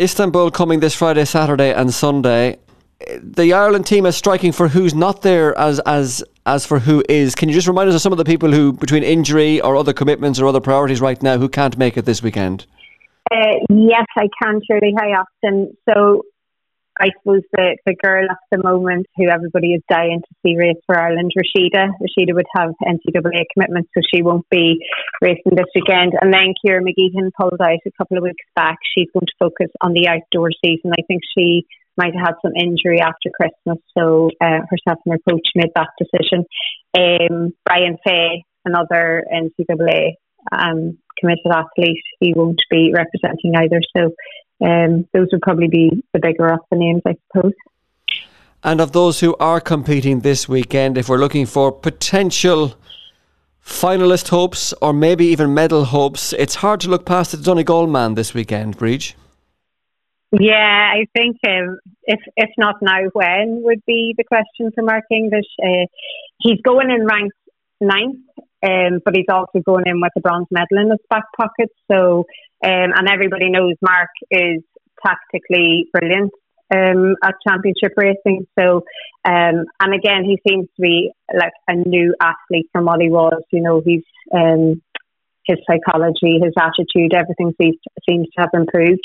[0.00, 2.58] Istanbul coming this Friday, Saturday, and Sunday.
[3.20, 7.34] The Ireland team is striking for who's not there as as as for who is.
[7.34, 9.92] Can you just remind us of some of the people who, between injury or other
[9.92, 12.66] commitments or other priorities right now, who can't make it this weekend?
[13.30, 13.36] Uh,
[13.70, 14.94] yes, I can, Shirley.
[14.98, 15.76] Hi, Austin.
[15.88, 16.22] So
[17.00, 20.78] I suppose the, the girl at the moment who everybody is dying to see race
[20.86, 21.90] for Ireland, Rhasidat.
[21.98, 24.78] Rhasidat would have NCAA commitments, so she won't be
[25.20, 26.12] racing this weekend.
[26.20, 28.78] And then Ciara Mageean pulled out a couple of weeks back.
[28.94, 30.92] She's going to focus on the outdoor season.
[30.92, 35.30] I think she might have had some injury after Christmas, so uh, herself and her
[35.30, 36.44] coach made that decision.
[36.96, 40.14] Um, Brian Fay, another NCAA
[40.52, 43.80] um, committed athlete, he won't be representing either.
[43.96, 44.14] So
[44.62, 47.52] um, those would probably be the bigger of the names, I suppose.
[48.62, 52.74] And of those who are competing this weekend, if we're looking for potential
[53.64, 58.14] finalist hopes or maybe even medal hopes, it's hard to look past the Donegal man
[58.14, 59.14] this weekend, Breege.
[60.32, 65.04] Yeah, I think um, if if not now, when would be the question for Mark
[65.10, 65.46] English.
[65.62, 65.86] Uh,
[66.38, 67.36] he's going in ranked
[67.80, 68.18] ninth,
[68.62, 71.70] um, but he's also going in with a bronze medal in his back pocket.
[71.90, 72.24] So,
[72.64, 74.62] um, and everybody knows Mark is
[75.04, 76.32] tactically brilliant
[76.74, 78.46] um, at championship racing.
[78.58, 78.84] So,
[79.24, 83.42] um, and again, he seems to be like a new athlete from what he was.
[83.52, 84.04] You know, he's
[84.34, 84.80] um,
[85.46, 89.04] his psychology, his attitude, everything seems to, seems to have improved.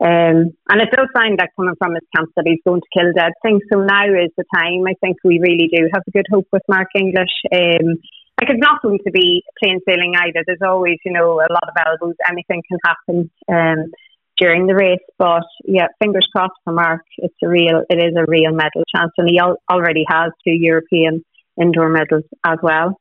[0.00, 3.10] Um, and it does sound like coming from his camp that he's going to kill
[3.12, 3.62] dead things.
[3.72, 4.86] So now is the time.
[4.86, 7.34] I think we really do have a good hope with Mark English.
[7.52, 7.98] Um,
[8.40, 10.42] like it's not going to be plain sailing either.
[10.46, 12.14] There's always, you know, a lot of elbows.
[12.28, 13.90] Anything can happen um,
[14.38, 14.98] during the race.
[15.18, 17.02] But yeah, fingers crossed for Mark.
[17.18, 20.52] It's a real, it is a real medal chance, and he al- already has two
[20.52, 21.24] European
[21.60, 22.98] indoor medals as well.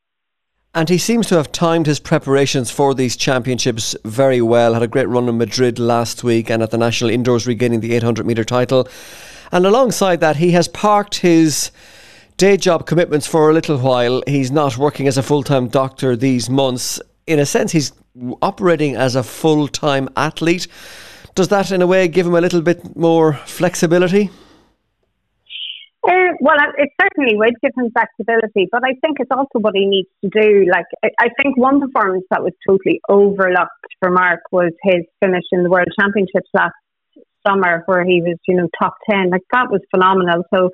[0.75, 4.73] And he seems to have timed his preparations for these championships very well.
[4.73, 7.93] Had a great run in Madrid last week and at the National Indoors regaining the
[7.93, 8.87] 800 metre title.
[9.51, 11.71] And alongside that, he has parked his
[12.39, 14.23] day job commitments for a little while.
[14.25, 16.99] He's not working as a full time doctor these months.
[17.27, 17.91] In a sense, he's
[18.41, 20.67] operating as a full time athlete.
[21.35, 24.29] Does that, in a way, give him a little bit more flexibility?
[26.01, 29.85] Uh, well, it certainly would give him flexibility, but I think it's also what he
[29.85, 30.65] needs to do.
[30.71, 30.85] Like,
[31.19, 35.69] I think one performance that was totally overlooked for Mark was his finish in the
[35.69, 36.73] World Championships last
[37.45, 39.29] summer, where he was, you know, top 10.
[39.29, 40.43] Like, that was phenomenal.
[40.53, 40.69] So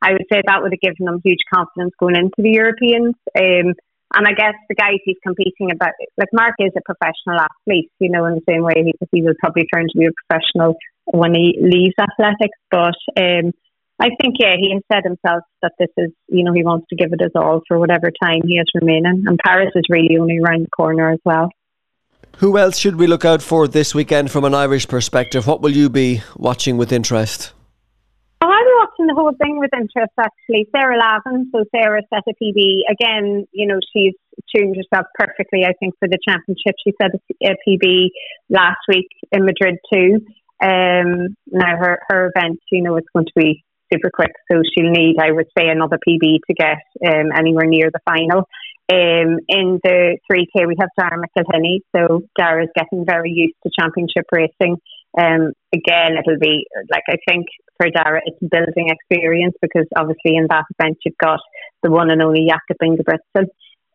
[0.00, 3.14] I would say that would have given him huge confidence going into the Europeans.
[3.36, 3.74] Um,
[4.14, 8.10] and I guess the guys he's competing about, like Mark is a professional athlete, you
[8.10, 11.34] know, in the same way he, he will probably turn to be a professional when
[11.34, 12.56] he leaves athletics.
[12.70, 13.52] But um,
[14.00, 16.96] I think, yeah, he has said himself that this is, you know, he wants to
[16.96, 19.24] give it his all for whatever time he has remaining.
[19.26, 21.50] And Paris is really only around the corner as well.
[22.38, 25.46] Who else should we look out for this weekend from an Irish perspective?
[25.46, 27.52] What will you be watching with interest?
[28.98, 30.68] Watching the whole thing with interest actually.
[30.74, 32.80] Sarah Lavin, so Sarah set a PB.
[32.90, 34.14] Again, you know, she's
[34.54, 36.74] tuned herself perfectly, I think, for the championship.
[36.84, 38.08] She set a PB
[38.50, 40.20] last week in Madrid too.
[40.60, 44.32] Um, now her, her event, you know, it's going to be super quick.
[44.50, 48.48] So she'll need, I would say, another PB to get um, anywhere near the final.
[48.90, 51.80] Um, in the 3K, we have Darragh McElhinney.
[51.94, 54.78] So Darragh is getting very used to championship racing.
[55.16, 57.46] Um, again, it'll be like I think
[57.76, 61.40] for Darragh, it's building experience because obviously in that event you've got
[61.82, 63.46] the one and only Jakob Ingebrigtsen.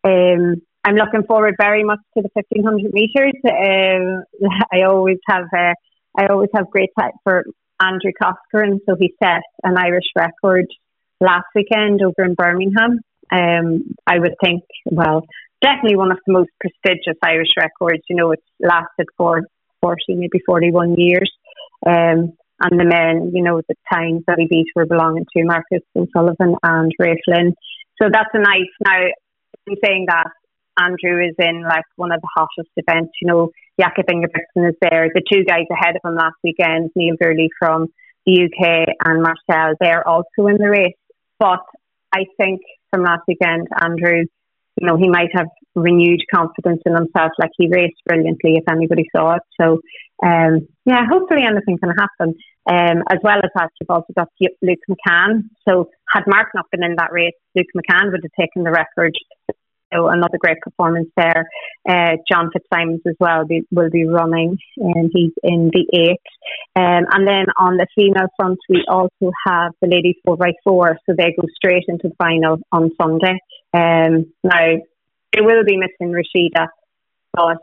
[0.04, 3.32] Um, I'm looking forward very much to the 1500 meters.
[3.44, 4.24] Um,
[4.72, 5.74] I always have uh,
[6.16, 7.44] I always have great time for
[7.80, 8.80] Andrew Coscoran.
[8.86, 10.66] So he set an Irish record
[11.20, 13.00] last weekend over in Birmingham.
[13.32, 15.24] Um, I would think, well,
[15.62, 18.02] definitely one of the most prestigious Irish records.
[18.08, 19.42] You know, it's lasted for
[19.84, 21.30] 40, maybe 41 years.
[21.86, 25.84] Um, and the men, you know, the times that he beat were belonging to Marcus
[25.94, 27.54] O'Sullivan and Ray Flynn.
[28.00, 28.72] So that's a nice.
[28.84, 29.00] Now,
[29.66, 30.30] in saying that,
[30.78, 33.12] Andrew is in like one of the hottest events.
[33.20, 35.08] You know, Jakob Ingebrigtsen is there.
[35.12, 37.88] The two guys ahead of him last weekend, Neil Gourley from
[38.26, 40.96] the UK and Marcel, they're also in the race.
[41.38, 41.60] But
[42.12, 44.24] I think from last weekend, Andrew,
[44.80, 47.32] you know, he might have renewed confidence in himself.
[47.38, 49.42] Like he raced brilliantly, if anybody saw it.
[49.60, 49.80] So,
[50.24, 52.34] um, yeah, hopefully anything can happen.
[52.66, 55.50] Um, as well as that, you've also got Luke McCann.
[55.68, 59.12] So, had Mark not been in that race, Luke McCann would have taken the record
[59.94, 61.46] so another great performance there.
[61.88, 66.20] Uh, John Fitzsimons as well be, will be running, and he's in the eight.
[66.76, 70.98] Um, and then on the female front, we also have the ladies four by four,
[71.06, 73.38] so they go straight into the final on Sunday.
[73.72, 74.76] Um, now
[75.34, 76.68] they will be missing Rhasidat,
[77.32, 77.58] but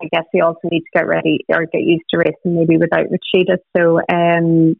[0.00, 3.06] I guess they also need to get ready or get used to racing maybe without
[3.06, 3.58] Rhasidat.
[3.76, 4.76] So um,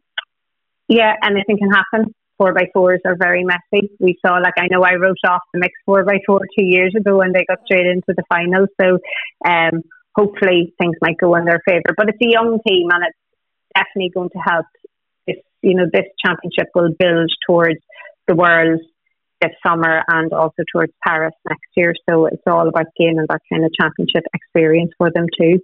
[0.87, 2.13] yeah, anything can happen.
[2.37, 3.91] Four by fours are very messy.
[3.99, 6.93] We saw, like, I know I wrote off the mixed four by four two years
[6.97, 8.65] ago and they got straight into the final.
[8.79, 8.99] So
[9.45, 9.81] um,
[10.15, 11.93] hopefully things might go in their favour.
[11.97, 13.17] But it's a young team and it's
[13.75, 14.65] definitely going to help.
[15.27, 17.79] This, you know, this championship will build towards
[18.27, 18.79] the world
[19.41, 21.93] this summer and also towards Paris next year.
[22.09, 25.59] So it's all about gaining that kind of championship experience for them too.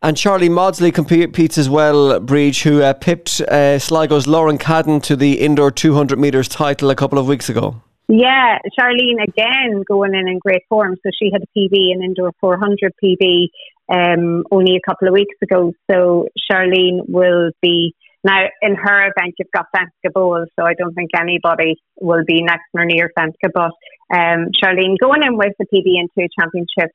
[0.00, 5.16] And Sharlene Mawdsley competes as well, Breege, who uh, pipped uh, Sligo's Lauren Cadden to
[5.16, 7.82] the indoor 200 metres title a couple of weeks ago.
[8.06, 10.96] Yeah, Sharlene again going in in great form.
[11.02, 13.48] So she had a PB, an indoor 400 PB,
[13.92, 15.72] um, only a couple of weeks ago.
[15.90, 17.94] So Charlene will be
[18.24, 19.34] now in her event.
[19.38, 23.50] You've got Femke Bol, so I don't think anybody will be next or near Femke.
[23.52, 23.72] But
[24.14, 26.94] um, Sharlene going in with the PB into a championship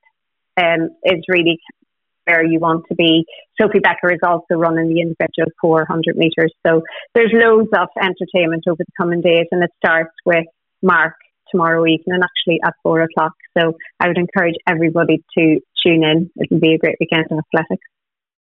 [0.58, 1.60] um, is really
[2.26, 3.26] where you want to be.
[3.60, 6.54] Sophie Becker is also running the individual 400 metres.
[6.66, 6.82] So
[7.14, 10.46] there's loads of entertainment over the coming days, and it starts with
[10.82, 11.16] Mark
[11.52, 13.34] tomorrow evening, and actually at four o'clock.
[13.58, 16.32] So I would encourage everybody to tune in.
[16.38, 17.86] It'll be a great weekend of athletics.